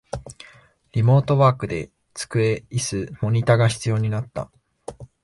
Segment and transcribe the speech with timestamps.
[0.93, 4.49] リモートワークで机、イス、モニタが必要になった